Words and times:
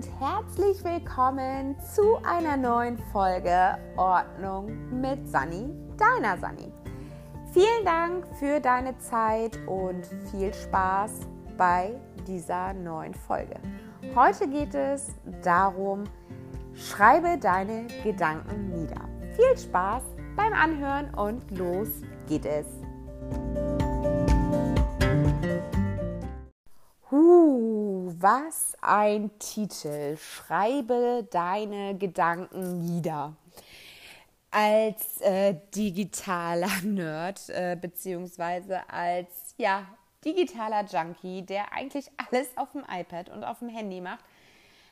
und 0.00 0.08
herzlich 0.18 0.82
willkommen 0.82 1.76
zu 1.94 2.16
einer 2.24 2.56
neuen 2.56 2.96
Folge 3.12 3.76
Ordnung 3.98 4.98
mit 4.98 5.28
Sani, 5.28 5.68
deiner 5.98 6.38
Sani. 6.38 6.72
Vielen 7.52 7.84
Dank 7.84 8.26
für 8.38 8.60
deine 8.60 8.96
Zeit 8.96 9.58
und 9.66 10.06
viel 10.30 10.54
Spaß 10.54 11.20
bei 11.58 12.00
dieser 12.26 12.72
neuen 12.72 13.12
Folge. 13.12 13.56
Heute 14.14 14.48
geht 14.48 14.74
es 14.74 15.08
darum, 15.42 16.04
schreibe 16.74 17.36
deine 17.36 17.86
Gedanken 18.02 18.70
nieder. 18.70 19.02
Viel 19.36 19.58
Spaß 19.58 20.02
beim 20.34 20.54
Anhören 20.54 21.12
und 21.12 21.50
los 21.50 21.88
geht 22.26 22.46
es. 22.46 22.64
Was 28.30 28.74
ein 28.80 29.36
Titel. 29.40 30.16
Schreibe 30.16 31.26
deine 31.32 31.98
Gedanken 31.98 32.78
nieder. 32.78 33.34
Als 34.52 35.20
äh, 35.20 35.56
digitaler 35.74 36.70
Nerd 36.84 37.48
äh, 37.48 37.76
beziehungsweise 37.80 38.88
als 38.88 39.54
ja, 39.56 39.84
digitaler 40.24 40.84
Junkie, 40.84 41.42
der 41.42 41.72
eigentlich 41.72 42.08
alles 42.18 42.48
auf 42.56 42.70
dem 42.70 42.84
iPad 42.88 43.30
und 43.30 43.42
auf 43.42 43.58
dem 43.58 43.68
Handy 43.68 44.00
macht, 44.00 44.24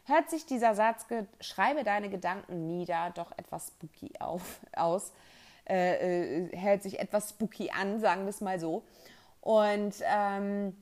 hört 0.07 0.31
sich 0.31 0.45
dieser 0.45 0.75
Satz, 0.75 1.07
schreibe 1.41 1.85
deine 1.85 2.09
Gedanken 2.09 2.67
nieder, 2.67 3.13
doch 3.15 3.31
etwas 3.37 3.69
spooky 3.69 4.11
auf, 4.19 4.61
aus. 4.73 5.13
Äh, 5.69 6.47
äh, 6.47 6.57
hält 6.57 6.83
sich 6.83 6.99
etwas 6.99 7.31
spooky 7.31 7.71
an, 7.71 8.01
sagen 8.01 8.23
wir 8.23 8.31
es 8.31 8.41
mal 8.41 8.59
so. 8.59 8.83
Und 9.43 9.95
ähm, 10.03 10.75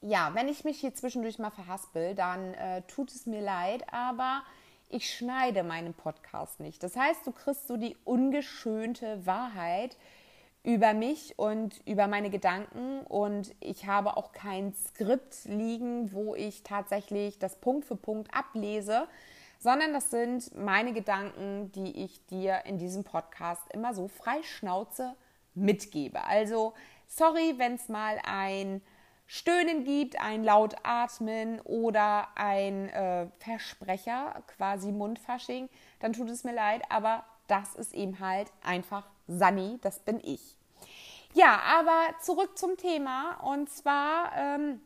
ja, 0.00 0.30
wenn 0.34 0.48
ich 0.48 0.64
mich 0.64 0.80
hier 0.80 0.94
zwischendurch 0.94 1.38
mal 1.38 1.50
verhaspel, 1.50 2.14
dann 2.14 2.54
äh, 2.54 2.82
tut 2.82 3.10
es 3.10 3.26
mir 3.26 3.40
leid, 3.40 3.84
aber 3.92 4.42
ich 4.88 5.14
schneide 5.14 5.62
meinen 5.64 5.94
Podcast 5.94 6.60
nicht. 6.60 6.82
Das 6.82 6.96
heißt, 6.96 7.26
du 7.26 7.32
kriegst 7.32 7.68
so 7.68 7.76
die 7.76 7.96
ungeschönte 8.04 9.26
Wahrheit 9.26 9.96
über 10.62 10.92
mich 10.94 11.38
und 11.38 11.80
über 11.86 12.08
meine 12.08 12.30
Gedanken 12.30 13.00
und 13.02 13.54
ich 13.60 13.86
habe 13.86 14.16
auch 14.16 14.32
kein 14.32 14.74
Skript 14.74 15.44
liegen, 15.44 16.12
wo 16.12 16.34
ich 16.34 16.62
tatsächlich 16.62 17.38
das 17.38 17.56
Punkt 17.56 17.86
für 17.86 17.96
Punkt 17.96 18.32
ablese, 18.34 19.06
sondern 19.58 19.92
das 19.92 20.10
sind 20.10 20.56
meine 20.56 20.92
Gedanken, 20.92 21.72
die 21.72 22.04
ich 22.04 22.24
dir 22.26 22.62
in 22.64 22.78
diesem 22.78 23.04
Podcast 23.04 23.62
immer 23.72 23.94
so 23.94 24.08
frei 24.08 24.42
Schnauze 24.42 25.14
mitgebe. 25.54 26.22
Also 26.24 26.74
sorry, 27.06 27.54
wenn 27.56 27.74
es 27.74 27.88
mal 27.88 28.18
ein 28.24 28.82
Stöhnen 29.30 29.84
gibt, 29.84 30.18
ein 30.18 30.42
laut 30.42 30.74
Atmen 30.84 31.60
oder 31.60 32.28
ein 32.34 32.88
äh, 32.88 33.26
Versprecher, 33.38 34.42
quasi 34.56 34.90
Mundfasching, 34.90 35.68
dann 36.00 36.14
tut 36.14 36.30
es 36.30 36.44
mir 36.44 36.54
leid, 36.54 36.82
aber 36.88 37.24
das 37.46 37.74
ist 37.74 37.92
eben 37.92 38.20
halt 38.20 38.50
einfach 38.64 39.06
Sunny, 39.26 39.78
das 39.82 39.98
bin 39.98 40.18
ich. 40.24 40.56
Ja, 41.34 41.60
aber 41.78 42.18
zurück 42.22 42.56
zum 42.56 42.78
Thema 42.78 43.34
und 43.44 43.68
zwar 43.68 44.32
ähm, 44.34 44.80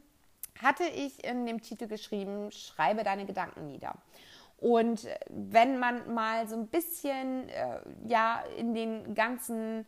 hatte 0.61 0.85
ich 0.85 1.23
in 1.23 1.47
dem 1.47 1.63
Titel 1.63 1.87
geschrieben, 1.87 2.51
schreibe 2.51 3.05
deine 3.05 3.27
Gedanken 3.27 3.69
nieder. 3.69 3.95
Und 4.59 5.07
wenn 5.29 5.79
man 5.79 6.15
mal 6.15 6.49
so 6.49 6.57
ein 6.57 6.67
bisschen 6.67 7.49
äh, 7.49 7.79
ja 8.09 8.43
in 8.57 8.75
den 8.75 9.15
ganzen 9.15 9.87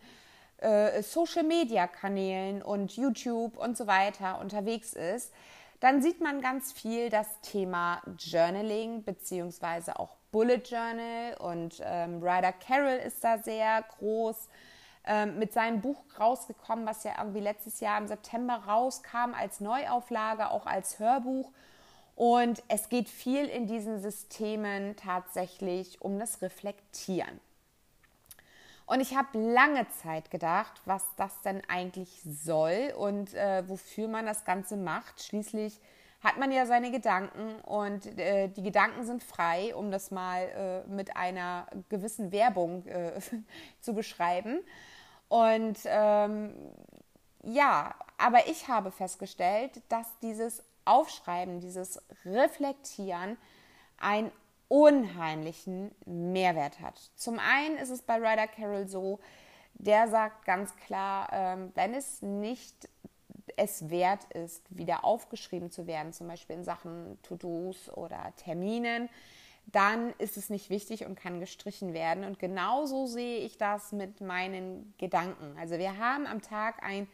äh, 0.64 1.02
Social-Media-Kanälen 1.02 2.62
und 2.62 2.96
YouTube 2.96 3.56
und 3.58 3.76
so 3.76 3.86
weiter 3.86 4.40
unterwegs 4.40 4.94
ist, 4.94 5.32
dann 5.80 6.02
sieht 6.02 6.20
man 6.20 6.40
ganz 6.40 6.72
viel 6.72 7.10
das 7.10 7.40
Thema 7.42 8.00
Journaling 8.18 9.04
beziehungsweise 9.04 9.98
auch 9.98 10.16
Bullet 10.32 10.62
Journal 10.64 11.36
und 11.38 11.80
ähm, 11.84 12.22
Ryder 12.22 12.52
Carroll 12.52 12.96
ist 12.96 13.22
da 13.22 13.38
sehr 13.38 13.84
groß 13.98 14.48
ähm, 15.06 15.38
mit 15.38 15.52
seinem 15.52 15.82
Buch 15.82 16.02
rausgekommen, 16.18 16.86
was 16.86 17.04
ja 17.04 17.12
irgendwie 17.18 17.40
letztes 17.40 17.80
Jahr 17.80 17.98
im 17.98 18.08
September 18.08 18.62
rauskam 18.66 19.34
als 19.38 19.60
Neuauflage, 19.60 20.50
auch 20.50 20.66
als 20.66 20.98
Hörbuch. 20.98 21.52
Und 22.16 22.62
es 22.68 22.88
geht 22.88 23.08
viel 23.08 23.44
in 23.46 23.66
diesen 23.66 24.00
Systemen 24.00 24.96
tatsächlich 24.96 26.00
um 26.00 26.18
das 26.18 26.40
Reflektieren. 26.40 27.40
Und 28.86 29.00
ich 29.00 29.16
habe 29.16 29.38
lange 29.38 29.88
Zeit 30.02 30.30
gedacht, 30.30 30.80
was 30.84 31.04
das 31.16 31.40
denn 31.40 31.62
eigentlich 31.68 32.22
soll 32.24 32.92
und 32.96 33.32
äh, 33.34 33.66
wofür 33.66 34.08
man 34.08 34.26
das 34.26 34.44
Ganze 34.44 34.76
macht. 34.76 35.22
Schließlich 35.22 35.80
hat 36.22 36.38
man 36.38 36.52
ja 36.52 36.66
seine 36.66 36.90
Gedanken 36.90 37.54
und 37.62 38.18
äh, 38.18 38.48
die 38.48 38.62
Gedanken 38.62 39.04
sind 39.04 39.22
frei, 39.22 39.74
um 39.74 39.90
das 39.90 40.10
mal 40.10 40.84
äh, 40.86 40.90
mit 40.90 41.16
einer 41.16 41.66
gewissen 41.88 42.32
Werbung 42.32 42.86
äh, 42.86 43.20
zu 43.80 43.94
beschreiben. 43.94 44.60
Und 45.28 45.78
ähm, 45.86 46.54
ja, 47.42 47.94
aber 48.18 48.46
ich 48.48 48.68
habe 48.68 48.90
festgestellt, 48.90 49.82
dass 49.88 50.06
dieses 50.20 50.62
Aufschreiben, 50.84 51.60
dieses 51.60 52.02
Reflektieren 52.24 53.36
ein 53.98 54.30
unheimlichen 54.68 55.90
Mehrwert 56.06 56.80
hat. 56.80 56.98
Zum 57.14 57.38
einen 57.38 57.76
ist 57.76 57.90
es 57.90 58.02
bei 58.02 58.16
Ryder 58.16 58.46
Carroll 58.46 58.88
so, 58.88 59.20
der 59.74 60.08
sagt 60.08 60.44
ganz 60.44 60.74
klar, 60.76 61.28
ähm, 61.32 61.72
wenn 61.74 61.94
es 61.94 62.22
nicht 62.22 62.88
es 63.56 63.90
wert 63.90 64.24
ist, 64.32 64.64
wieder 64.76 65.04
aufgeschrieben 65.04 65.70
zu 65.70 65.86
werden, 65.86 66.12
zum 66.12 66.28
Beispiel 66.28 66.56
in 66.56 66.64
Sachen 66.64 67.18
To-Dos 67.22 67.90
oder 67.90 68.32
Terminen, 68.36 69.08
dann 69.66 70.12
ist 70.18 70.36
es 70.36 70.50
nicht 70.50 70.70
wichtig 70.70 71.06
und 71.06 71.14
kann 71.14 71.40
gestrichen 71.40 71.94
werden. 71.94 72.24
Und 72.24 72.38
genauso 72.38 73.06
sehe 73.06 73.38
ich 73.38 73.56
das 73.58 73.92
mit 73.92 74.20
meinen 74.20 74.94
Gedanken. 74.98 75.56
Also 75.58 75.78
wir 75.78 75.98
haben 75.98 76.26
am 76.26 76.42
Tag 76.42 76.82
ein 76.82 77.08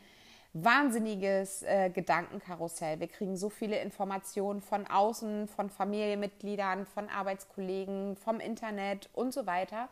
wahnsinniges 0.52 1.62
äh, 1.62 1.90
Gedankenkarussell. 1.90 2.98
Wir 2.98 3.08
kriegen 3.08 3.36
so 3.36 3.48
viele 3.48 3.78
Informationen 3.78 4.60
von 4.60 4.86
außen, 4.86 5.46
von 5.48 5.70
Familienmitgliedern, 5.70 6.86
von 6.86 7.08
Arbeitskollegen, 7.08 8.16
vom 8.16 8.40
Internet 8.40 9.08
und 9.12 9.32
so 9.32 9.46
weiter. 9.46 9.88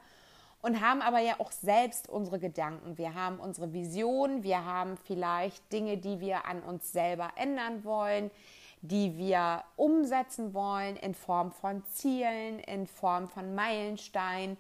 Und 0.60 0.80
haben 0.80 1.02
aber 1.02 1.20
ja 1.20 1.34
auch 1.38 1.52
selbst 1.52 2.08
unsere 2.08 2.40
Gedanken. 2.40 2.98
Wir 2.98 3.14
haben 3.14 3.38
unsere 3.38 3.72
Vision, 3.72 4.42
wir 4.42 4.64
haben 4.64 4.96
vielleicht 5.04 5.72
Dinge, 5.72 5.98
die 5.98 6.18
wir 6.18 6.46
an 6.46 6.62
uns 6.62 6.90
selber 6.90 7.30
ändern 7.36 7.84
wollen, 7.84 8.32
die 8.80 9.16
wir 9.16 9.62
umsetzen 9.76 10.54
wollen 10.54 10.96
in 10.96 11.14
Form 11.14 11.52
von 11.52 11.84
Zielen, 11.86 12.58
in 12.58 12.88
Form 12.88 13.28
von 13.28 13.54
Meilensteinen. 13.54 14.56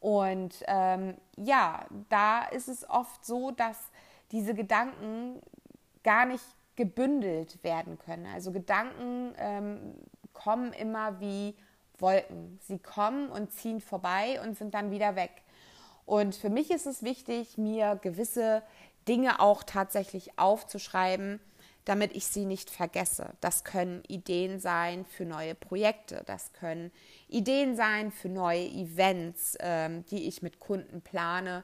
Und 0.00 0.62
ähm, 0.66 1.16
ja, 1.36 1.84
da 2.08 2.44
ist 2.44 2.68
es 2.68 2.88
oft 2.88 3.24
so, 3.24 3.50
dass 3.50 3.90
diese 4.34 4.52
Gedanken 4.52 5.40
gar 6.02 6.26
nicht 6.26 6.44
gebündelt 6.74 7.62
werden 7.62 7.98
können. 7.98 8.26
Also 8.26 8.50
Gedanken 8.50 9.32
ähm, 9.38 9.94
kommen 10.32 10.72
immer 10.72 11.20
wie 11.20 11.54
Wolken. 11.98 12.58
Sie 12.60 12.80
kommen 12.80 13.28
und 13.28 13.52
ziehen 13.52 13.80
vorbei 13.80 14.40
und 14.42 14.58
sind 14.58 14.74
dann 14.74 14.90
wieder 14.90 15.14
weg. 15.14 15.30
Und 16.04 16.34
für 16.34 16.50
mich 16.50 16.72
ist 16.72 16.86
es 16.86 17.04
wichtig, 17.04 17.56
mir 17.56 17.96
gewisse 18.02 18.62
Dinge 19.06 19.40
auch 19.40 19.62
tatsächlich 19.62 20.36
aufzuschreiben, 20.36 21.38
damit 21.84 22.16
ich 22.16 22.26
sie 22.26 22.44
nicht 22.44 22.70
vergesse. 22.70 23.34
Das 23.40 23.62
können 23.62 24.02
Ideen 24.08 24.58
sein 24.58 25.04
für 25.04 25.24
neue 25.24 25.54
Projekte, 25.54 26.24
das 26.26 26.52
können 26.52 26.90
Ideen 27.28 27.76
sein 27.76 28.10
für 28.10 28.28
neue 28.28 28.66
Events, 28.66 29.56
ähm, 29.60 30.04
die 30.06 30.26
ich 30.26 30.42
mit 30.42 30.58
Kunden 30.58 31.02
plane 31.02 31.62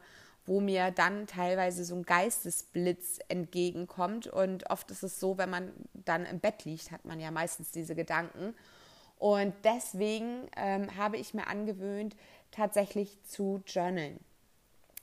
wo 0.50 0.58
mir 0.58 0.90
dann 0.90 1.28
teilweise 1.28 1.84
so 1.84 1.94
ein 1.94 2.02
Geistesblitz 2.02 3.20
entgegenkommt. 3.28 4.26
Und 4.26 4.68
oft 4.68 4.90
ist 4.90 5.04
es 5.04 5.20
so, 5.20 5.38
wenn 5.38 5.48
man 5.48 5.72
dann 5.92 6.26
im 6.26 6.40
Bett 6.40 6.64
liegt, 6.64 6.90
hat 6.90 7.04
man 7.04 7.20
ja 7.20 7.30
meistens 7.30 7.70
diese 7.70 7.94
Gedanken. 7.94 8.56
Und 9.16 9.54
deswegen 9.62 10.48
ähm, 10.56 10.96
habe 10.96 11.18
ich 11.18 11.34
mir 11.34 11.46
angewöhnt, 11.46 12.16
tatsächlich 12.50 13.22
zu 13.22 13.62
journalen. 13.64 14.18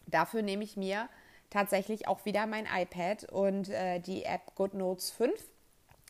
Dafür 0.05 0.41
nehme 0.41 0.65
ich 0.65 0.75
mir 0.75 1.07
tatsächlich 1.49 2.09
auch 2.09 2.25
wieder 2.25 2.45
mein 2.45 2.65
iPad 2.65 3.31
und 3.31 3.69
äh, 3.69 4.01
die 4.01 4.25
App 4.25 4.53
GoodNotes 4.55 5.11
5. 5.11 5.31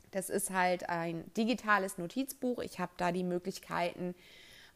Das 0.10 0.32
ist 0.32 0.50
halt 0.50 0.90
ein 0.90 1.32
digitales 1.36 2.00
Notizbuch. 2.00 2.58
Ich 2.58 2.80
habe 2.80 2.94
da 2.98 3.12
die 3.12 3.24
Möglichkeiten, 3.24 4.16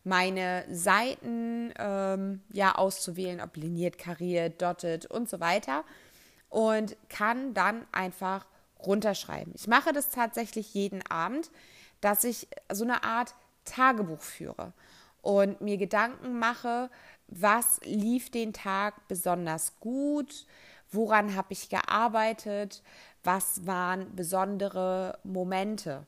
meine 0.03 0.65
Seiten 0.71 1.73
ähm, 1.77 2.41
ja 2.51 2.75
auszuwählen, 2.75 3.41
ob 3.41 3.55
liniert, 3.57 3.97
kariert, 3.97 4.61
dotted 4.61 5.05
und 5.05 5.29
so 5.29 5.39
weiter 5.39 5.83
und 6.49 6.97
kann 7.09 7.53
dann 7.53 7.85
einfach 7.91 8.45
runterschreiben. 8.85 9.53
Ich 9.55 9.67
mache 9.67 9.93
das 9.93 10.09
tatsächlich 10.09 10.73
jeden 10.73 11.05
Abend, 11.07 11.51
dass 12.01 12.23
ich 12.23 12.47
so 12.71 12.83
eine 12.83 13.03
Art 13.03 13.35
Tagebuch 13.65 14.21
führe 14.21 14.73
und 15.21 15.61
mir 15.61 15.77
Gedanken 15.77 16.39
mache, 16.39 16.89
was 17.27 17.79
lief 17.83 18.29
den 18.31 18.53
Tag 18.53 19.07
besonders 19.07 19.79
gut, 19.79 20.45
woran 20.91 21.35
habe 21.35 21.53
ich 21.53 21.69
gearbeitet, 21.69 22.81
was 23.23 23.65
waren 23.65 24.15
besondere 24.15 25.19
Momente. 25.23 26.05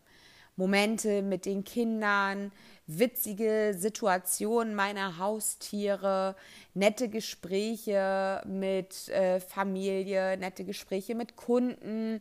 Momente 0.56 1.22
mit 1.22 1.46
den 1.46 1.64
Kindern, 1.64 2.52
witzige 2.86 3.74
Situationen 3.76 4.76
meiner 4.76 5.18
Haustiere, 5.18 6.36
nette 6.74 7.10
Gespräche 7.10 8.42
mit 8.46 9.10
äh, 9.10 9.40
Familie, 9.40 10.38
nette 10.38 10.64
Gespräche 10.64 11.16
mit 11.16 11.36
Kunden 11.36 12.20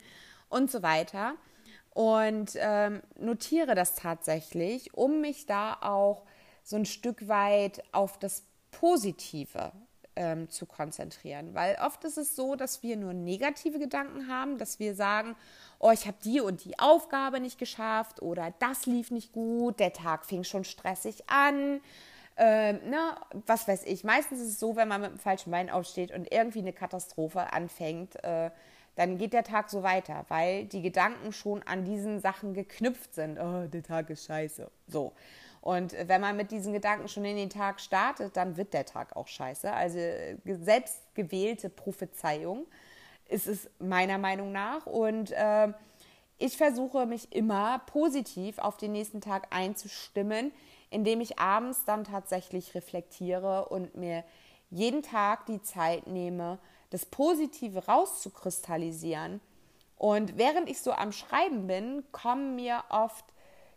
und 0.49 0.71
so 0.71 0.83
weiter. 0.83 1.35
Und 1.91 2.53
ähm, 2.57 3.03
notiere 3.19 3.75
das 3.75 3.97
tatsächlich, 3.97 4.95
um 4.95 5.21
mich 5.21 5.45
da 5.47 5.77
auch 5.83 6.25
so 6.63 6.77
ein 6.77 6.87
Stück 6.87 7.29
weit 7.29 7.83
auf 7.93 8.19
das 8.19 8.45
Positive 8.71 9.73
ähm, 10.17 10.49
zu 10.51 10.67
konzentrieren. 10.67 11.55
Weil 11.55 11.77
oft 11.85 12.05
ist 12.05 12.19
es 12.19 12.37
so, 12.37 12.55
dass 12.55 12.83
wir 12.83 12.97
nur 12.97 13.15
negative 13.15 13.79
Gedanken 13.79 14.29
haben, 14.29 14.59
dass 14.59 14.79
wir 14.79 14.95
sagen, 14.95 15.35
oh, 15.79 15.91
ich 15.91 16.07
habe 16.07 16.17
die 16.25 16.41
und 16.41 16.65
die 16.65 16.79
Aufgabe 16.79 17.41
nicht 17.41 17.59
geschafft 17.59 18.23
oder 18.23 18.53
das 18.59 18.87
lief 18.87 19.11
nicht 19.11 19.33
gut, 19.33 19.81
der 19.81 19.93
Tag 19.93 20.25
fing 20.25 20.45
schon 20.45 20.65
stressig 20.65 21.25
an. 21.29 21.81
Ähm, 22.37 22.81
ne, 22.89 23.15
was 23.47 23.69
weiß 23.69 23.85
ich. 23.85 24.05
Meistens 24.05 24.41
ist 24.41 24.49
es 24.49 24.61
so, 24.61 24.77
wenn 24.77 24.89
man 24.89 25.03
mit 25.03 25.11
dem 25.11 25.19
falschen 25.19 25.51
Bein 25.51 25.69
aufsteht 25.69 26.13
und 26.13 26.33
irgendwie 26.33 26.61
eine 26.61 26.73
Katastrophe 26.73 27.53
anfängt, 27.53 28.23
äh, 28.25 28.51
dann 28.95 29.19
geht 29.19 29.33
der 29.33 29.45
Tag 29.45 29.71
so 29.71 29.83
weiter, 29.83 30.25
weil 30.29 30.67
die 30.67 30.83
Gedanken 30.83 31.33
schon 31.33 31.63
an 31.63 31.85
diesen 31.85 32.21
Sachen 32.21 32.55
geknüpft 32.55 33.15
sind. 33.15 33.39
Oh, 33.39 33.67
der 33.67 33.83
Tag 33.83 34.11
ist 34.11 34.27
scheiße. 34.27 34.71
So. 34.87 35.13
Und 35.63 35.95
wenn 36.09 36.21
man 36.21 36.37
mit 36.37 36.51
diesen 36.51 36.73
Gedanken 36.73 37.07
schon 37.07 37.25
in 37.25 37.37
den 37.37 37.49
Tag 37.49 37.81
startet, 37.81 38.37
dann 38.37 38.57
wird 38.57 38.75
der 38.75 38.85
Tag 38.85 39.15
auch 39.15 39.29
scheiße. 39.29 39.73
Also 39.73 39.99
selbstgewählte 40.45 41.71
Prophezeiung 41.71 42.67
ist 43.29 43.47
es 43.47 43.71
meiner 43.79 44.19
Meinung 44.19 44.51
nach. 44.51 44.87
Und 44.87 45.31
äh, 45.31 45.73
ich 46.39 46.57
versuche 46.57 47.07
mich 47.07 47.33
immer 47.33 47.79
positiv 47.87 48.59
auf 48.59 48.77
den 48.77 48.91
nächsten 48.91 49.21
Tag 49.21 49.47
einzustimmen, 49.55 50.51
indem 50.91 51.21
ich 51.21 51.39
abends 51.39 51.85
dann 51.85 52.03
tatsächlich 52.03 52.75
reflektiere 52.75 53.69
und 53.69 53.95
mir 53.95 54.25
jeden 54.69 55.05
Tag 55.05 55.47
die 55.47 55.63
Zeit 55.63 56.09
nehme, 56.09 56.59
das 56.91 57.07
Positive 57.07 57.87
rauszukristallisieren. 57.87 59.41
Und 59.97 60.37
während 60.37 60.69
ich 60.69 60.81
so 60.83 60.91
am 60.91 61.13
Schreiben 61.13 61.69
bin, 61.69 62.03
kommen 62.11 62.57
mir 62.57 62.83
oft 62.89 63.25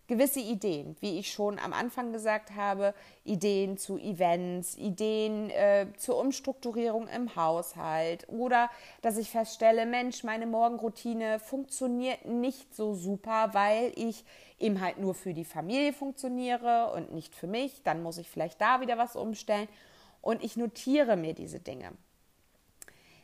gewisse 0.07 0.39
Ideen, 0.39 0.95
wie 0.99 1.19
ich 1.19 1.31
schon 1.31 1.57
am 1.59 1.73
Anfang 1.73 2.13
gesagt 2.13 2.55
habe, 2.55 2.93
Ideen 3.23 3.77
zu 3.77 3.97
Events, 3.97 4.77
Ideen 4.77 5.49
äh, 5.49 5.87
zur 5.97 6.17
Umstrukturierung 6.17 7.07
im 7.07 7.35
Haushalt 7.35 8.27
oder 8.29 8.69
dass 9.01 9.17
ich 9.17 9.29
feststelle, 9.29 9.85
Mensch, 9.85 10.23
meine 10.23 10.45
Morgenroutine 10.45 11.39
funktioniert 11.39 12.25
nicht 12.25 12.75
so 12.75 12.93
super, 12.93 13.49
weil 13.53 13.91
ich 13.95 14.23
eben 14.59 14.79
halt 14.81 14.99
nur 14.99 15.15
für 15.15 15.33
die 15.33 15.45
Familie 15.45 15.93
funktioniere 15.93 16.91
und 16.93 17.13
nicht 17.13 17.35
für 17.35 17.47
mich. 17.47 17.81
Dann 17.83 18.03
muss 18.03 18.17
ich 18.17 18.29
vielleicht 18.29 18.61
da 18.61 18.81
wieder 18.81 18.97
was 18.97 19.15
umstellen 19.15 19.67
und 20.21 20.43
ich 20.43 20.55
notiere 20.55 21.17
mir 21.17 21.33
diese 21.33 21.59
Dinge. 21.59 21.91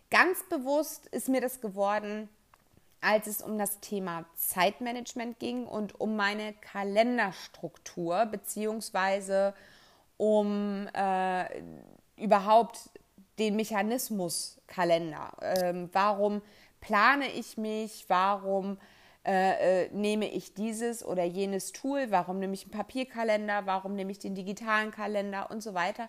Ganz 0.10 0.44
bewusst 0.50 1.08
ist 1.08 1.30
mir 1.30 1.40
das 1.40 1.62
geworden, 1.62 2.28
als 3.02 3.28
es 3.28 3.42
um 3.42 3.58
das 3.58 3.80
Thema 3.80 4.26
Zeitmanagement 4.36 5.40
ging 5.40 5.66
und 5.66 6.00
um 6.00 6.16
meine 6.16 6.54
Kalenderstruktur 6.54 8.28
beziehungsweise 8.28 9.54
um 10.18 10.88
äh, 10.94 11.46
überhaupt 12.16 12.92
den 13.40 13.56
Mechanismus 13.56 14.62
Kalender. 14.68 15.32
Ähm, 15.42 15.90
warum 15.92 16.42
plane 16.80 17.28
ich 17.32 17.58
mich? 17.58 18.06
Warum 18.08 18.78
äh, 19.26 19.86
äh, 19.86 19.90
nehme 19.92 20.30
ich 20.30 20.54
dieses 20.54 21.04
oder 21.04 21.24
jenes 21.24 21.72
Tool? 21.72 22.08
Warum 22.10 22.40
nehme 22.40 22.54
ich 22.54 22.64
einen 22.64 22.72
Papierkalender? 22.72 23.66
Warum 23.66 23.96
nehme 23.96 24.12
ich 24.12 24.20
den 24.20 24.36
digitalen 24.36 24.92
Kalender 24.92 25.50
und 25.50 25.62
so 25.62 25.74
weiter? 25.74 26.08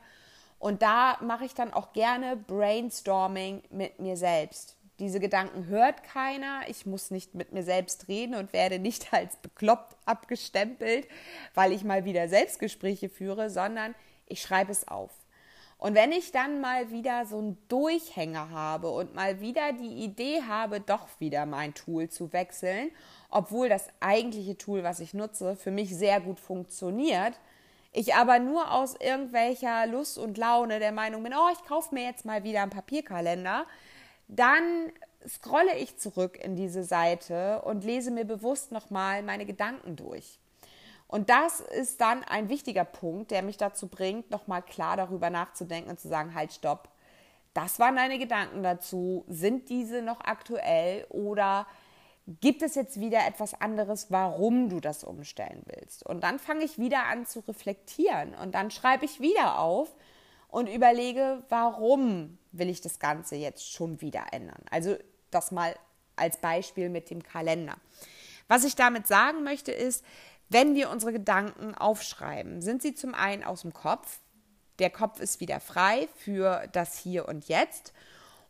Und 0.58 0.82
da 0.82 1.18
mache 1.20 1.44
ich 1.44 1.54
dann 1.54 1.72
auch 1.72 1.92
gerne 1.92 2.36
Brainstorming 2.36 3.62
mit 3.70 3.98
mir 3.98 4.16
selbst. 4.16 4.76
Diese 5.02 5.18
Gedanken 5.18 5.66
hört 5.66 6.04
keiner. 6.04 6.60
Ich 6.68 6.86
muss 6.86 7.10
nicht 7.10 7.34
mit 7.34 7.52
mir 7.52 7.64
selbst 7.64 8.06
reden 8.06 8.36
und 8.36 8.52
werde 8.52 8.78
nicht 8.78 9.12
als 9.12 9.34
bekloppt 9.34 9.96
abgestempelt, 10.06 11.08
weil 11.54 11.72
ich 11.72 11.82
mal 11.82 12.04
wieder 12.04 12.28
Selbstgespräche 12.28 13.08
führe, 13.08 13.50
sondern 13.50 13.96
ich 14.26 14.40
schreibe 14.40 14.70
es 14.70 14.86
auf. 14.86 15.10
Und 15.76 15.96
wenn 15.96 16.12
ich 16.12 16.30
dann 16.30 16.60
mal 16.60 16.92
wieder 16.92 17.26
so 17.26 17.38
einen 17.38 17.58
Durchhänger 17.66 18.50
habe 18.50 18.90
und 18.90 19.16
mal 19.16 19.40
wieder 19.40 19.72
die 19.72 20.04
Idee 20.04 20.42
habe, 20.46 20.78
doch 20.78 21.08
wieder 21.18 21.46
mein 21.46 21.74
Tool 21.74 22.08
zu 22.08 22.32
wechseln, 22.32 22.92
obwohl 23.28 23.68
das 23.68 23.88
eigentliche 23.98 24.56
Tool, 24.56 24.84
was 24.84 25.00
ich 25.00 25.14
nutze, 25.14 25.56
für 25.56 25.72
mich 25.72 25.96
sehr 25.96 26.20
gut 26.20 26.38
funktioniert, 26.38 27.40
ich 27.90 28.14
aber 28.14 28.38
nur 28.38 28.70
aus 28.70 28.94
irgendwelcher 28.94 29.88
Lust 29.88 30.16
und 30.16 30.38
Laune 30.38 30.78
der 30.78 30.92
Meinung 30.92 31.24
bin, 31.24 31.34
oh, 31.34 31.48
ich 31.52 31.66
kaufe 31.66 31.92
mir 31.92 32.04
jetzt 32.04 32.24
mal 32.24 32.44
wieder 32.44 32.62
einen 32.62 32.70
Papierkalender, 32.70 33.66
dann 34.36 34.92
scrolle 35.28 35.76
ich 35.76 35.98
zurück 35.98 36.38
in 36.42 36.56
diese 36.56 36.82
Seite 36.82 37.62
und 37.62 37.84
lese 37.84 38.10
mir 38.10 38.24
bewusst 38.24 38.72
nochmal 38.72 39.22
meine 39.22 39.46
Gedanken 39.46 39.96
durch. 39.96 40.38
Und 41.06 41.28
das 41.28 41.60
ist 41.60 42.00
dann 42.00 42.24
ein 42.24 42.48
wichtiger 42.48 42.84
Punkt, 42.84 43.30
der 43.30 43.42
mich 43.42 43.58
dazu 43.58 43.88
bringt, 43.88 44.30
nochmal 44.30 44.62
klar 44.62 44.96
darüber 44.96 45.28
nachzudenken 45.28 45.90
und 45.90 46.00
zu 46.00 46.08
sagen, 46.08 46.34
halt, 46.34 46.52
stopp. 46.52 46.88
Das 47.52 47.78
waren 47.78 47.96
deine 47.96 48.18
Gedanken 48.18 48.62
dazu. 48.62 49.24
Sind 49.28 49.68
diese 49.68 50.00
noch 50.00 50.20
aktuell 50.22 51.06
oder 51.10 51.66
gibt 52.40 52.62
es 52.62 52.74
jetzt 52.74 52.98
wieder 52.98 53.26
etwas 53.26 53.60
anderes, 53.60 54.10
warum 54.10 54.70
du 54.70 54.80
das 54.80 55.04
umstellen 55.04 55.62
willst? 55.66 56.06
Und 56.06 56.22
dann 56.22 56.38
fange 56.38 56.64
ich 56.64 56.78
wieder 56.78 57.04
an 57.04 57.26
zu 57.26 57.40
reflektieren 57.40 58.34
und 58.34 58.54
dann 58.54 58.70
schreibe 58.70 59.04
ich 59.04 59.20
wieder 59.20 59.58
auf 59.58 59.94
und 60.52 60.68
überlege, 60.68 61.42
warum 61.48 62.38
will 62.52 62.68
ich 62.68 62.82
das 62.82 62.98
Ganze 63.00 63.36
jetzt 63.36 63.72
schon 63.72 64.02
wieder 64.02 64.26
ändern. 64.32 64.62
Also 64.70 64.96
das 65.30 65.50
mal 65.50 65.74
als 66.14 66.36
Beispiel 66.36 66.90
mit 66.90 67.08
dem 67.08 67.22
Kalender. 67.22 67.76
Was 68.48 68.64
ich 68.64 68.76
damit 68.76 69.06
sagen 69.06 69.44
möchte 69.44 69.72
ist, 69.72 70.04
wenn 70.50 70.74
wir 70.74 70.90
unsere 70.90 71.12
Gedanken 71.12 71.74
aufschreiben, 71.74 72.60
sind 72.60 72.82
sie 72.82 72.94
zum 72.94 73.14
einen 73.14 73.42
aus 73.42 73.62
dem 73.62 73.72
Kopf. 73.72 74.20
Der 74.78 74.90
Kopf 74.90 75.20
ist 75.20 75.40
wieder 75.40 75.58
frei 75.58 76.06
für 76.16 76.68
das 76.72 76.98
Hier 76.98 77.28
und 77.28 77.48
Jetzt. 77.48 77.94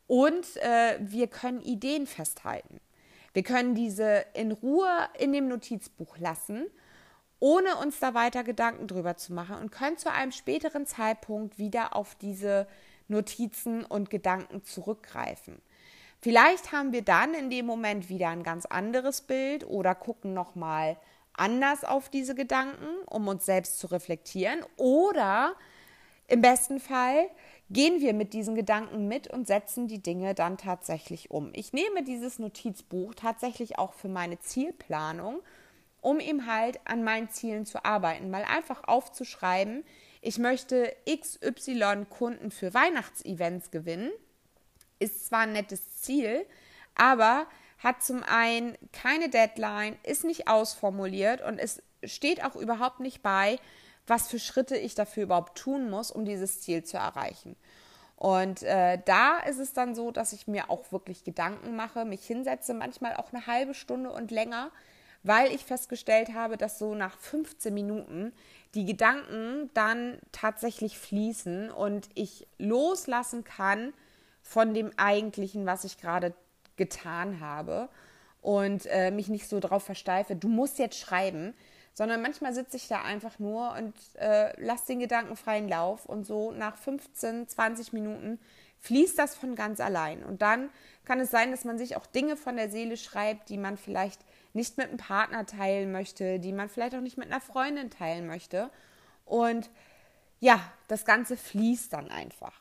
Und 0.08 0.56
äh, 0.56 0.98
wir 0.98 1.28
können 1.28 1.60
Ideen 1.60 2.08
festhalten. 2.08 2.80
Wir 3.32 3.44
können 3.44 3.76
diese 3.76 4.24
in 4.34 4.50
Ruhe 4.50 5.08
in 5.20 5.32
dem 5.32 5.46
Notizbuch 5.46 6.18
lassen, 6.18 6.66
ohne 7.42 7.74
uns 7.74 7.98
da 7.98 8.14
weiter 8.14 8.44
Gedanken 8.44 8.86
drüber 8.86 9.16
zu 9.16 9.32
machen 9.32 9.56
und 9.56 9.72
können 9.72 9.98
zu 9.98 10.12
einem 10.12 10.30
späteren 10.30 10.86
Zeitpunkt 10.86 11.58
wieder 11.58 11.96
auf 11.96 12.14
diese 12.14 12.68
Notizen 13.08 13.84
und 13.84 14.10
Gedanken 14.10 14.62
zurückgreifen. 14.62 15.60
Vielleicht 16.20 16.70
haben 16.70 16.92
wir 16.92 17.02
dann 17.02 17.34
in 17.34 17.50
dem 17.50 17.66
Moment 17.66 18.08
wieder 18.08 18.28
ein 18.28 18.44
ganz 18.44 18.64
anderes 18.64 19.22
Bild 19.22 19.66
oder 19.66 19.96
gucken 19.96 20.34
noch 20.34 20.54
mal 20.54 20.96
anders 21.32 21.82
auf 21.82 22.08
diese 22.08 22.36
Gedanken, 22.36 22.86
um 23.06 23.26
uns 23.26 23.44
selbst 23.44 23.80
zu 23.80 23.88
reflektieren 23.88 24.60
oder 24.76 25.56
im 26.28 26.42
besten 26.42 26.78
Fall 26.78 27.28
gehen 27.70 28.00
wir 28.00 28.14
mit 28.14 28.34
diesen 28.34 28.54
Gedanken 28.54 29.08
mit 29.08 29.26
und 29.26 29.48
setzen 29.48 29.88
die 29.88 30.00
Dinge 30.00 30.36
dann 30.36 30.58
tatsächlich 30.58 31.32
um. 31.32 31.50
Ich 31.54 31.72
nehme 31.72 32.04
dieses 32.04 32.38
Notizbuch 32.38 33.14
tatsächlich 33.16 33.80
auch 33.80 33.94
für 33.94 34.08
meine 34.08 34.38
Zielplanung, 34.38 35.40
um 36.02 36.20
ihm 36.20 36.46
halt 36.46 36.78
an 36.84 37.02
meinen 37.02 37.30
Zielen 37.30 37.64
zu 37.64 37.84
arbeiten, 37.84 38.30
mal 38.30 38.44
einfach 38.44 38.84
aufzuschreiben, 38.84 39.84
ich 40.20 40.38
möchte 40.38 40.94
XY 41.08 42.06
Kunden 42.08 42.50
für 42.50 42.74
Weihnachtsevents 42.74 43.70
gewinnen. 43.72 44.10
Ist 45.00 45.26
zwar 45.26 45.40
ein 45.40 45.52
nettes 45.52 46.00
Ziel, 46.00 46.46
aber 46.94 47.46
hat 47.78 48.04
zum 48.04 48.22
einen 48.22 48.76
keine 48.92 49.30
Deadline, 49.30 49.96
ist 50.04 50.24
nicht 50.24 50.46
ausformuliert 50.46 51.40
und 51.42 51.58
es 51.58 51.82
steht 52.04 52.44
auch 52.44 52.54
überhaupt 52.54 53.00
nicht 53.00 53.22
bei, 53.22 53.58
was 54.06 54.28
für 54.28 54.38
Schritte 54.38 54.76
ich 54.76 54.94
dafür 54.94 55.24
überhaupt 55.24 55.58
tun 55.58 55.90
muss, 55.90 56.10
um 56.10 56.24
dieses 56.24 56.60
Ziel 56.60 56.84
zu 56.84 56.98
erreichen. 56.98 57.56
Und 58.14 58.62
äh, 58.62 59.00
da 59.04 59.38
ist 59.38 59.58
es 59.58 59.72
dann 59.72 59.96
so, 59.96 60.12
dass 60.12 60.32
ich 60.32 60.46
mir 60.46 60.70
auch 60.70 60.92
wirklich 60.92 61.24
Gedanken 61.24 61.74
mache, 61.74 62.04
mich 62.04 62.24
hinsetze, 62.24 62.74
manchmal 62.74 63.16
auch 63.16 63.32
eine 63.32 63.48
halbe 63.48 63.74
Stunde 63.74 64.12
und 64.12 64.30
länger, 64.30 64.70
weil 65.22 65.52
ich 65.52 65.64
festgestellt 65.64 66.34
habe, 66.34 66.56
dass 66.56 66.78
so 66.78 66.94
nach 66.94 67.16
15 67.18 67.72
Minuten 67.72 68.32
die 68.74 68.84
Gedanken 68.84 69.70
dann 69.74 70.18
tatsächlich 70.32 70.98
fließen 70.98 71.70
und 71.70 72.08
ich 72.14 72.46
loslassen 72.58 73.44
kann 73.44 73.92
von 74.42 74.74
dem 74.74 74.90
eigentlichen, 74.96 75.66
was 75.66 75.84
ich 75.84 75.98
gerade 75.98 76.34
getan 76.76 77.40
habe 77.40 77.88
und 78.40 78.86
äh, 78.86 79.10
mich 79.10 79.28
nicht 79.28 79.48
so 79.48 79.60
drauf 79.60 79.84
versteife, 79.84 80.34
du 80.34 80.48
musst 80.48 80.78
jetzt 80.78 80.98
schreiben, 80.98 81.54
sondern 81.94 82.22
manchmal 82.22 82.54
sitze 82.54 82.76
ich 82.76 82.88
da 82.88 83.02
einfach 83.02 83.38
nur 83.38 83.74
und 83.76 83.94
äh, 84.14 84.58
lasse 84.60 84.86
den 84.88 84.98
Gedanken 84.98 85.36
freien 85.36 85.68
Lauf 85.68 86.06
und 86.06 86.24
so 86.24 86.50
nach 86.50 86.76
15, 86.76 87.48
20 87.48 87.92
Minuten 87.92 88.40
fließt 88.80 89.18
das 89.18 89.36
von 89.36 89.54
ganz 89.54 89.78
allein. 89.78 90.24
Und 90.24 90.42
dann 90.42 90.70
kann 91.04 91.20
es 91.20 91.30
sein, 91.30 91.50
dass 91.50 91.64
man 91.64 91.78
sich 91.78 91.96
auch 91.96 92.06
Dinge 92.06 92.36
von 92.36 92.56
der 92.56 92.70
Seele 92.70 92.96
schreibt, 92.96 93.48
die 93.48 93.58
man 93.58 93.76
vielleicht 93.76 94.20
nicht 94.52 94.78
mit 94.78 94.88
einem 94.88 94.98
Partner 94.98 95.46
teilen 95.46 95.92
möchte, 95.92 96.38
die 96.38 96.52
man 96.52 96.68
vielleicht 96.68 96.94
auch 96.94 97.00
nicht 97.00 97.18
mit 97.18 97.28
einer 97.28 97.40
Freundin 97.40 97.90
teilen 97.90 98.26
möchte. 98.26 98.70
Und 99.24 99.70
ja, 100.40 100.60
das 100.88 101.04
Ganze 101.04 101.36
fließt 101.36 101.92
dann 101.92 102.10
einfach. 102.10 102.60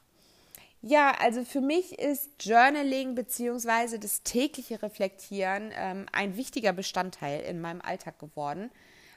Ja, 0.83 1.13
also 1.19 1.43
für 1.43 1.61
mich 1.61 1.99
ist 1.99 2.29
Journaling 2.39 3.13
bzw. 3.13 3.99
das 3.99 4.23
tägliche 4.23 4.81
Reflektieren 4.81 5.71
ähm, 5.75 6.07
ein 6.11 6.37
wichtiger 6.37 6.73
Bestandteil 6.73 7.41
in 7.41 7.61
meinem 7.61 7.81
Alltag 7.81 8.17
geworden, 8.17 8.71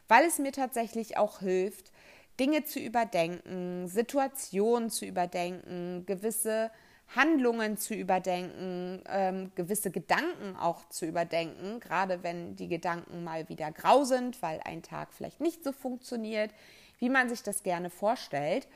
weil 0.07 0.27
es 0.27 0.39
mir 0.39 0.53
tatsächlich 0.53 1.17
auch 1.17 1.39
hilft, 1.39 1.91
Dinge 2.39 2.65
zu 2.65 2.81
überdenken, 2.81 3.89
Situationen 3.89 4.91
zu 4.91 5.07
überdenken, 5.07 6.05
gewisse 6.05 6.71
Handlungen 7.09 7.77
zu 7.77 7.95
überdenken, 7.95 9.03
ähm, 9.09 9.53
gewisse 9.55 9.91
Gedanken 9.91 10.57
auch 10.57 10.89
zu 10.89 11.07
überdenken, 11.07 11.81
gerade 11.81 12.23
wenn 12.23 12.57
die 12.57 12.69
Gedanken 12.69 13.25
mal 13.25 13.49
wieder 13.49 13.71
grau 13.73 14.05
sind, 14.05 14.41
weil 14.43 14.61
ein 14.65 14.83
Tag 14.83 15.13
vielleicht 15.13 15.41
nicht 15.41 15.63
so 15.63 15.73
funktioniert, 15.73 16.51
wie 16.99 17.11
man 17.11 17.29
sich 17.29 17.43
das 17.43 17.63
gerne 17.63 17.91
vorstellt. 17.91 18.67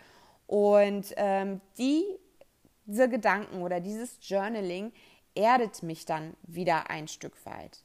Und 0.47 1.15
ähm, 1.17 1.61
die, 1.79 2.05
diese 2.87 3.09
Gedanken 3.09 3.63
oder 3.63 3.81
dieses 3.81 4.19
Journaling 4.23 4.93
erdet 5.35 5.83
mich 5.83 6.05
dann 6.05 6.35
wieder 6.43 6.91
ein 6.91 7.09
Stück 7.09 7.45
weit. 7.47 7.83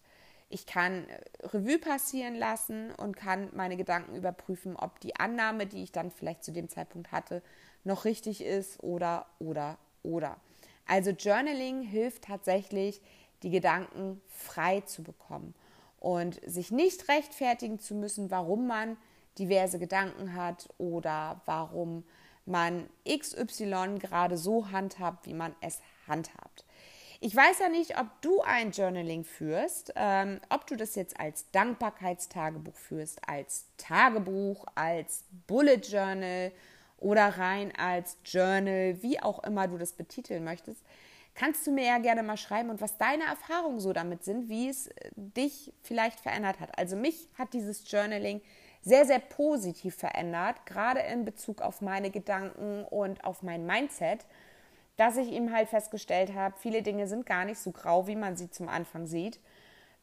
Ich 0.50 0.66
kann 0.66 1.08
äh, 1.10 1.48
Revue 1.48 1.80
passieren 1.80 2.36
lassen 2.36 2.92
und 2.92 3.16
kann 3.16 3.50
meine 3.54 3.76
Gedanken 3.76 4.16
überprüfen, 4.16 4.76
ob 4.76 5.00
die 5.00 5.16
Annahme, 5.16 5.66
die 5.66 5.84
ich 5.84 5.92
dann 5.92 6.12
vielleicht 6.12 6.44
zu 6.44 6.52
dem 6.52 6.70
Zeitpunkt 6.70 7.12
hatte, 7.12 7.42
noch 7.84 8.06
richtig 8.06 8.44
ist 8.44 8.82
oder, 8.82 9.26
oder, 9.40 9.78
oder. 10.04 10.38
Also 10.86 11.12
Journaling 11.12 11.82
hilft 11.82 12.26
tatsächlich, 12.26 13.02
die 13.42 13.50
Gedanken 13.50 14.22
frei 14.28 14.82
zu 14.82 15.04
bekommen 15.04 15.54
und 16.00 16.40
sich 16.46 16.72
nicht 16.72 17.10
rechtfertigen 17.10 17.80
zu 17.80 17.96
müssen, 17.96 18.32
warum 18.32 18.68
man 18.68 18.98
diverse 19.38 19.80
Gedanken 19.80 20.36
hat 20.36 20.70
oder 20.78 21.42
warum 21.46 22.04
man 22.46 22.90
XY 23.08 24.00
gerade 24.00 24.38
so 24.38 24.72
handhabt, 24.72 25.26
wie 25.26 25.34
man 25.34 25.56
es 25.62 25.80
handhabt. 26.08 26.66
Ich 27.22 27.34
weiß 27.34 27.60
ja 27.60 27.70
nicht, 27.70 27.98
ob 27.98 28.08
du 28.22 28.42
ein 28.42 28.72
Journaling 28.72 29.24
führst, 29.24 29.94
ähm, 29.96 30.42
ob 30.50 30.68
du 30.68 30.76
das 30.76 30.96
jetzt 30.96 31.18
als 31.18 31.50
Dankbarkeitstagebuch 31.52 32.76
führst, 32.76 33.22
als 33.26 33.68
Tagebuch, 33.78 34.66
als 34.76 35.24
Bullet 35.48 35.78
Journal 35.78 36.52
oder 37.04 37.38
rein 37.38 37.72
als 37.78 38.18
Journal, 38.26 39.02
wie 39.02 39.22
auch 39.22 39.44
immer 39.44 39.68
du 39.68 39.78
das 39.78 39.94
betiteln 39.94 40.44
möchtest, 40.44 40.82
kannst 41.36 41.66
du 41.68 41.72
mir 41.72 41.86
ja 41.86 41.98
gerne 41.98 42.24
mal 42.24 42.38
schreiben 42.38 42.70
und 42.70 42.82
was 42.82 42.98
deine 42.98 43.24
Erfahrungen 43.24 43.80
so 43.80 43.94
damit 43.94 44.24
sind, 44.24 44.50
wie 44.50 44.70
es 44.70 44.88
äh, 44.88 45.10
dich 45.16 45.74
vielleicht 45.82 46.20
verändert 46.20 46.60
hat. 46.60 46.78
Also 46.78 46.96
mich 46.96 47.28
hat 47.38 47.54
dieses 47.54 47.90
Journaling 47.90 48.42
sehr, 48.82 49.06
sehr 49.06 49.20
positiv 49.20 49.96
verändert, 49.96 50.66
gerade 50.66 51.00
in 51.00 51.26
Bezug 51.26 51.62
auf 51.62 51.82
meine 51.82 52.10
Gedanken 52.10 52.84
und 52.84 53.24
auf 53.24 53.42
mein 53.42 53.66
Mindset, 53.66 54.26
dass 54.98 55.18
ich 55.18 55.32
ihm 55.32 55.52
halt 55.54 55.70
festgestellt 55.70 56.34
habe, 56.34 56.56
viele 56.60 56.82
Dinge 56.82 57.08
sind 57.08 57.26
gar 57.26 57.46
nicht 57.46 57.60
so 57.60 57.72
grau, 57.72 58.08
wie 58.08 58.16
man 58.16 58.36
sie 58.36 58.50
zum 58.52 58.70
Anfang 58.70 59.08
sieht 59.08 59.40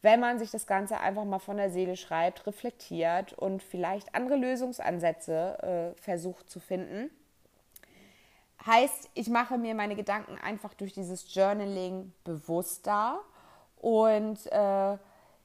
wenn 0.01 0.19
man 0.19 0.39
sich 0.39 0.51
das 0.51 0.65
Ganze 0.65 0.99
einfach 0.99 1.25
mal 1.25 1.39
von 1.39 1.57
der 1.57 1.69
Seele 1.69 1.95
schreibt, 1.95 2.47
reflektiert 2.47 3.33
und 3.33 3.61
vielleicht 3.61 4.15
andere 4.15 4.35
Lösungsansätze 4.35 5.93
äh, 5.95 6.01
versucht 6.01 6.49
zu 6.49 6.59
finden. 6.59 7.11
Heißt, 8.65 9.09
ich 9.13 9.29
mache 9.29 9.57
mir 9.57 9.73
meine 9.73 9.95
Gedanken 9.95 10.37
einfach 10.37 10.73
durch 10.73 10.93
dieses 10.93 11.33
Journaling 11.33 12.13
bewusster 12.23 13.19
und 13.77 14.45
äh, 14.51 14.97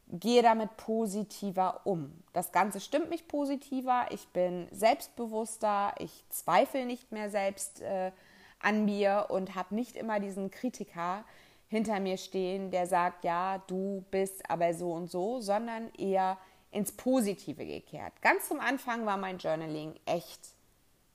gehe 0.08 0.42
damit 0.42 0.76
positiver 0.76 1.80
um. 1.84 2.12
Das 2.32 2.52
Ganze 2.52 2.80
stimmt 2.80 3.10
mich 3.10 3.26
positiver, 3.26 4.06
ich 4.10 4.28
bin 4.28 4.68
selbstbewusster, 4.70 5.94
ich 5.98 6.24
zweifle 6.28 6.86
nicht 6.86 7.10
mehr 7.10 7.30
selbst 7.30 7.80
äh, 7.80 8.12
an 8.60 8.84
mir 8.84 9.26
und 9.30 9.54
habe 9.54 9.74
nicht 9.74 9.96
immer 9.96 10.20
diesen 10.20 10.50
Kritiker, 10.50 11.24
hinter 11.68 12.00
mir 12.00 12.16
stehen, 12.16 12.70
der 12.70 12.86
sagt, 12.86 13.24
ja, 13.24 13.62
du 13.66 14.04
bist 14.10 14.48
aber 14.48 14.74
so 14.74 14.92
und 14.92 15.10
so, 15.10 15.40
sondern 15.40 15.90
eher 15.94 16.38
ins 16.70 16.92
Positive 16.92 17.64
gekehrt. 17.64 18.12
Ganz 18.22 18.48
zum 18.48 18.60
Anfang 18.60 19.06
war 19.06 19.16
mein 19.16 19.38
Journaling 19.38 19.94
echt 20.04 20.40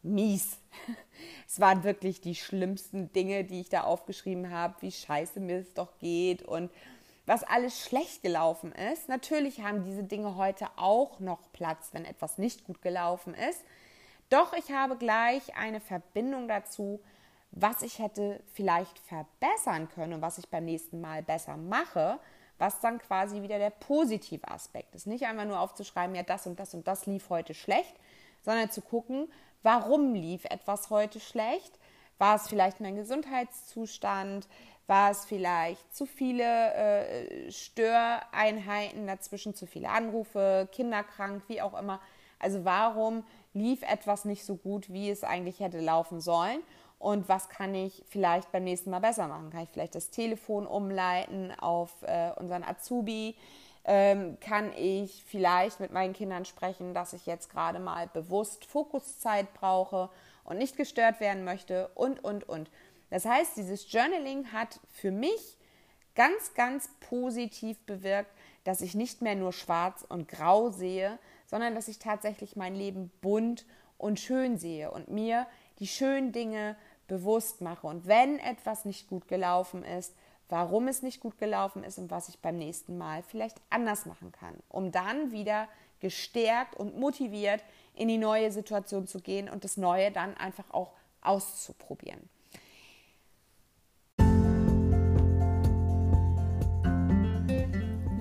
mies. 0.01 0.57
Es 1.47 1.59
waren 1.59 1.83
wirklich 1.83 2.21
die 2.21 2.33
schlimmsten 2.33 3.11
Dinge, 3.13 3.43
die 3.43 3.61
ich 3.61 3.69
da 3.69 3.81
aufgeschrieben 3.83 4.49
habe, 4.49 4.73
wie 4.79 4.91
scheiße 4.91 5.39
mir 5.39 5.59
es 5.59 5.73
doch 5.75 5.99
geht 5.99 6.41
und 6.41 6.71
was 7.27 7.43
alles 7.43 7.79
schlecht 7.79 8.23
gelaufen 8.23 8.71
ist. 8.71 9.07
Natürlich 9.07 9.61
haben 9.61 9.83
diese 9.83 10.03
Dinge 10.03 10.35
heute 10.35 10.67
auch 10.77 11.19
noch 11.19 11.51
Platz, 11.53 11.89
wenn 11.91 12.05
etwas 12.05 12.37
nicht 12.39 12.63
gut 12.63 12.81
gelaufen 12.81 13.35
ist. 13.35 13.61
Doch 14.29 14.53
ich 14.53 14.71
habe 14.71 14.97
gleich 14.97 15.55
eine 15.55 15.79
Verbindung 15.79 16.47
dazu, 16.47 17.01
was 17.51 17.81
ich 17.81 17.99
hätte 17.99 18.41
vielleicht 18.53 18.97
verbessern 18.99 19.89
können 19.89 20.13
und 20.13 20.21
was 20.21 20.37
ich 20.37 20.49
beim 20.49 20.65
nächsten 20.65 21.01
Mal 21.01 21.21
besser 21.21 21.57
mache, 21.57 22.19
was 22.57 22.79
dann 22.79 22.99
quasi 22.99 23.41
wieder 23.41 23.57
der 23.57 23.71
positive 23.71 24.47
Aspekt 24.47 24.95
ist. 24.95 25.07
Nicht 25.07 25.25
einfach 25.25 25.45
nur 25.45 25.59
aufzuschreiben, 25.59 26.15
ja, 26.15 26.23
das 26.23 26.47
und 26.47 26.59
das 26.59 26.73
und 26.73 26.87
das 26.87 27.05
lief 27.05 27.29
heute 27.29 27.53
schlecht, 27.53 27.95
sondern 28.43 28.69
zu 28.71 28.81
gucken, 28.81 29.31
warum 29.63 30.13
lief 30.13 30.45
etwas 30.45 30.89
heute 30.89 31.19
schlecht? 31.19 31.77
War 32.19 32.35
es 32.35 32.47
vielleicht 32.47 32.79
mein 32.79 32.95
Gesundheitszustand? 32.95 34.47
War 34.87 35.11
es 35.11 35.25
vielleicht 35.25 35.95
zu 35.95 36.05
viele 36.05 36.73
äh, 36.73 37.51
Störeinheiten 37.51 39.07
dazwischen, 39.07 39.55
zu 39.55 39.65
viele 39.65 39.89
Anrufe, 39.89 40.69
kinderkrank, 40.71 41.43
wie 41.47 41.61
auch 41.61 41.77
immer? 41.79 41.99
Also 42.39 42.65
warum 42.65 43.23
lief 43.53 43.81
etwas 43.83 44.25
nicht 44.25 44.45
so 44.45 44.55
gut, 44.55 44.91
wie 44.91 45.09
es 45.09 45.23
eigentlich 45.23 45.59
hätte 45.59 45.79
laufen 45.79 46.21
sollen? 46.21 46.61
Und 47.01 47.27
was 47.27 47.49
kann 47.49 47.73
ich 47.73 48.03
vielleicht 48.07 48.51
beim 48.51 48.63
nächsten 48.63 48.91
Mal 48.91 48.99
besser 48.99 49.27
machen? 49.27 49.49
Kann 49.49 49.63
ich 49.63 49.69
vielleicht 49.69 49.95
das 49.95 50.11
Telefon 50.11 50.67
umleiten 50.67 51.51
auf 51.59 51.91
äh, 52.03 52.31
unseren 52.37 52.63
Azubi? 52.63 53.35
Ähm, 53.83 54.37
kann 54.39 54.71
ich 54.77 55.23
vielleicht 55.25 55.79
mit 55.79 55.91
meinen 55.91 56.13
Kindern 56.13 56.45
sprechen, 56.45 56.93
dass 56.93 57.13
ich 57.13 57.25
jetzt 57.25 57.49
gerade 57.49 57.79
mal 57.79 58.07
bewusst 58.07 58.65
Fokuszeit 58.65 59.51
brauche 59.55 60.11
und 60.43 60.59
nicht 60.59 60.77
gestört 60.77 61.19
werden 61.19 61.43
möchte 61.43 61.89
und, 61.95 62.23
und, 62.23 62.47
und. 62.47 62.69
Das 63.09 63.25
heißt, 63.25 63.57
dieses 63.57 63.91
Journaling 63.91 64.51
hat 64.51 64.79
für 64.91 65.09
mich 65.09 65.57
ganz, 66.13 66.53
ganz 66.53 66.87
positiv 66.99 67.79
bewirkt, 67.87 68.31
dass 68.63 68.81
ich 68.81 68.93
nicht 68.93 69.23
mehr 69.23 69.35
nur 69.35 69.53
schwarz 69.53 70.05
und 70.07 70.27
grau 70.27 70.69
sehe, 70.69 71.17
sondern 71.47 71.73
dass 71.73 71.87
ich 71.87 71.97
tatsächlich 71.97 72.55
mein 72.55 72.75
Leben 72.75 73.11
bunt 73.21 73.65
und 73.97 74.19
schön 74.19 74.59
sehe 74.59 74.91
und 74.91 75.09
mir 75.09 75.47
die 75.79 75.87
schönen 75.87 76.31
Dinge 76.31 76.75
bewusst 77.11 77.59
mache. 77.59 77.87
Und 77.87 78.07
wenn 78.07 78.39
etwas 78.39 78.85
nicht 78.85 79.09
gut 79.09 79.27
gelaufen 79.27 79.83
ist, 79.83 80.15
warum 80.47 80.87
es 80.87 81.01
nicht 81.01 81.19
gut 81.19 81.37
gelaufen 81.37 81.83
ist 81.83 81.97
und 81.97 82.09
was 82.09 82.29
ich 82.29 82.39
beim 82.39 82.57
nächsten 82.57 82.97
Mal 82.97 83.21
vielleicht 83.21 83.59
anders 83.69 84.05
machen 84.05 84.31
kann, 84.31 84.55
um 84.69 84.93
dann 84.93 85.33
wieder 85.33 85.67
gestärkt 85.99 86.73
und 86.77 86.97
motiviert 86.97 87.65
in 87.95 88.07
die 88.07 88.17
neue 88.17 88.49
Situation 88.49 89.07
zu 89.07 89.19
gehen 89.19 89.49
und 89.49 89.65
das 89.65 89.75
Neue 89.75 90.09
dann 90.09 90.37
einfach 90.37 90.71
auch 90.71 90.93
auszuprobieren. 91.19 92.29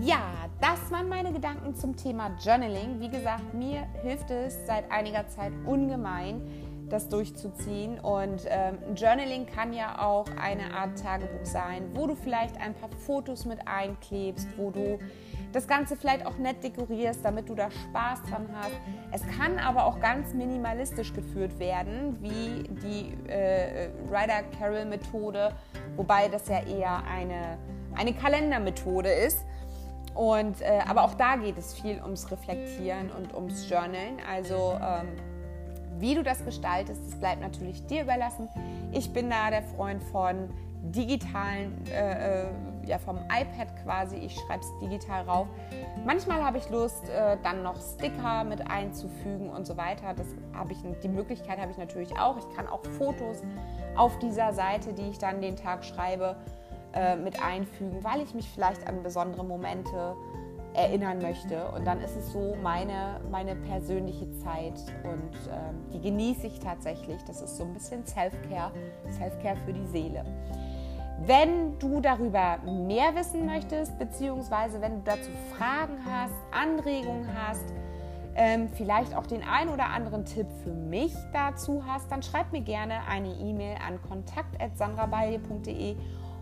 Ja, 0.01 0.49
das 0.61 0.91
waren 0.91 1.09
meine 1.09 1.33
Gedanken 1.33 1.77
zum 1.77 1.97
Thema 1.97 2.37
Journaling. 2.45 2.99
Wie 2.99 3.09
gesagt, 3.09 3.55
mir 3.55 3.83
hilft 4.03 4.31
es 4.31 4.67
seit 4.67 4.91
einiger 4.91 5.29
Zeit 5.29 5.53
ungemein, 5.65 6.70
das 6.93 7.09
durchzuziehen. 7.09 7.99
Und 7.99 8.43
ähm, 8.49 8.79
Journaling 8.95 9.47
kann 9.47 9.73
ja 9.73 10.01
auch 10.01 10.27
eine 10.41 10.75
Art 10.75 11.01
Tagebuch 11.03 11.45
sein, 11.45 11.91
wo 11.95 12.07
du 12.07 12.15
vielleicht 12.15 12.61
ein 12.61 12.75
paar 12.75 12.91
Fotos 12.91 13.45
mit 13.45 13.67
einklebst, 13.67 14.49
wo 14.57 14.71
du 14.71 14.99
das 15.53 15.67
Ganze 15.67 15.97
vielleicht 15.97 16.27
auch 16.27 16.39
nett 16.39 16.63
dekorierst, 16.63 17.25
damit 17.25 17.49
du 17.49 17.55
da 17.55 17.71
Spaß 17.71 18.23
dran 18.29 18.49
hast. 18.55 18.73
Es 19.13 19.23
kann 19.37 19.59
aber 19.59 19.85
auch 19.85 19.99
ganz 20.01 20.33
minimalistisch 20.33 21.13
geführt 21.13 21.59
werden, 21.59 22.17
wie 22.21 22.69
die 22.69 23.29
äh, 23.29 23.91
Ryder 24.09 24.43
Carroll 24.59 24.85
Methode, 24.85 25.53
wobei 25.97 26.29
das 26.29 26.49
ja 26.49 26.63
eher 26.63 27.03
eine, 27.05 27.59
eine 27.97 28.15
Kalendermethode 28.15 29.11
ist. 29.11 29.45
Und, 30.15 30.61
äh, 30.61 30.81
aber 30.87 31.05
auch 31.05 31.15
da 31.15 31.37
geht 31.37 31.57
es 31.57 31.75
viel 31.75 32.01
ums 32.03 32.31
Reflektieren 32.31 33.11
und 33.11 33.35
ums 33.35 33.69
Journalen. 33.69 34.19
Also 34.29 34.79
ähm, 34.81 35.09
wie 36.01 36.15
du 36.15 36.23
das 36.23 36.45
gestaltest, 36.45 37.01
das 37.07 37.19
bleibt 37.19 37.41
natürlich 37.41 37.87
dir 37.87 38.03
überlassen. 38.03 38.49
Ich 38.93 39.13
bin 39.13 39.31
da 39.31 39.51
der 39.51 39.63
Freund 39.63 40.03
von 40.05 40.49
digitalen 40.83 41.85
äh, 41.93 42.43
äh 42.43 42.47
ja 42.87 42.99
vom 42.99 43.19
iPad 43.19 43.69
quasi, 43.85 44.17
ich 44.17 44.35
schreibe 44.35 44.63
es 44.63 44.79
digital 44.81 45.23
rauf. 45.23 45.47
Manchmal 46.05 46.43
habe 46.45 46.59
ich 46.59 46.69
Lust, 46.71 47.09
äh, 47.09 47.37
dann 47.43 47.63
noch 47.63 47.77
Sticker 47.81 48.45
mit 48.45 48.69
einzufügen 48.69 49.51
und 49.51 49.67
so 49.67 49.77
weiter. 49.77 50.15
Das 50.15 50.27
habe 50.55 50.73
ich, 50.73 50.79
die 51.03 51.09
Möglichkeit 51.09 51.59
habe 51.59 51.71
ich 51.71 51.79
natürlich 51.79 52.19
auch. 52.19 52.37
Ich 52.39 52.57
kann 52.57 52.67
auch 52.67 52.85
Fotos 52.99 53.43
auf 53.97 54.19
dieser 54.19 54.53
Seite, 54.53 54.93
die 54.93 55.11
ich 55.11 55.19
dann 55.19 55.41
den 55.41 55.57
Tag 55.57 55.85
schreibe, 55.85 56.37
äh, 56.93 57.17
mit 57.17 57.41
einfügen, 57.43 58.03
weil 58.03 58.21
ich 58.21 58.35
mich 58.35 58.51
vielleicht 58.51 58.87
an 58.89 59.03
besondere 59.03 59.45
Momente 59.45 60.17
erinnern 60.75 61.21
möchte. 61.21 61.71
Und 61.73 61.87
dann 61.87 62.01
ist 62.01 62.17
es 62.17 62.33
so 62.33 62.57
meine, 62.63 63.21
meine 63.31 63.57
persönliche 63.57 64.31
Zeit 64.39 64.75
und 65.05 65.35
ähm, 65.51 65.91
die 65.93 66.01
genieße 66.01 66.47
ich 66.47 66.61
tatsächlich. 66.61 67.23
Das 67.25 67.43
ist 67.43 67.57
so 67.57 67.65
ein 67.65 67.75
bisschen 67.75 68.07
Self-Care, 68.07 68.73
Self-Care 69.11 69.57
für 69.65 69.73
die 69.73 69.87
Seele. 69.87 70.25
Wenn 71.27 71.79
du 71.79 72.01
darüber 72.01 72.59
mehr 72.65 73.15
wissen 73.15 73.45
möchtest, 73.45 73.99
beziehungsweise 73.99 74.81
wenn 74.81 74.97
du 74.97 75.03
dazu 75.05 75.31
Fragen 75.55 75.99
hast, 76.07 76.33
Anregungen 76.51 77.29
hast, 77.35 77.65
ähm, 78.37 78.71
vielleicht 78.75 79.15
auch 79.15 79.27
den 79.27 79.43
ein 79.43 79.69
oder 79.69 79.87
anderen 79.87 80.25
Tipp 80.25 80.47
für 80.65 80.73
mich 80.73 81.13
dazu 81.33 81.85
hast, 81.87 82.11
dann 82.11 82.23
schreib 82.23 82.53
mir 82.53 82.63
gerne 82.63 83.07
eine 83.07 83.35
E-Mail 83.35 83.77
an 83.87 84.01
kontakt.sandrabalje.de 84.09 85.97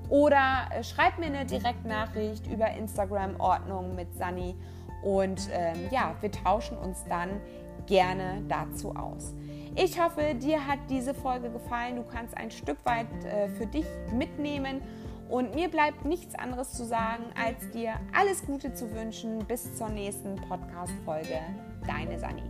oder 0.09 0.69
äh, 0.71 0.83
schreib 0.83 1.19
mir 1.19 1.27
eine 1.27 1.45
Direktnachricht 1.45 2.47
über 2.47 2.71
Instagram 2.71 3.39
Ordnung 3.39 3.95
mit 3.95 4.15
Sani 4.15 4.57
und 5.03 5.49
ähm, 5.53 5.89
ja, 5.91 6.15
wir 6.21 6.33
tauschen 6.33 6.77
uns 6.79 7.05
dann 7.09 7.41
gerne 7.87 8.43
dazu 8.49 8.95
aus. 8.95 9.35
Ich 9.77 10.01
hoffe, 10.01 10.35
dir 10.35 10.67
hat 10.67 10.79
diese 10.91 11.15
Folge 11.15 11.51
gefallen. 11.51 11.97
Du 11.97 12.03
kannst 12.03 12.37
ein 12.37 12.51
Stück 12.51 12.79
weit 12.85 13.07
äh, 13.25 13.49
für 13.49 13.67
dich 13.67 13.87
mitnehmen. 14.13 14.83
Und 15.29 15.55
mir 15.55 15.69
bleibt 15.69 16.05
nichts 16.05 16.35
anderes 16.35 16.73
zu 16.73 16.85
sagen, 16.85 17.25
als 17.41 17.71
dir 17.71 17.93
alles 18.19 18.45
Gute 18.47 18.73
zu 18.73 18.93
wünschen. 18.95 19.39
Bis 19.47 19.77
zur 19.77 19.91
nächsten 19.91 20.37
Podcast-Folge. 20.37 21.39
Deine 21.87 22.19
Sani. 22.19 22.43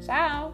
Ciao! 0.00 0.52